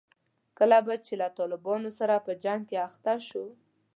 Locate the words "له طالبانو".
1.21-1.89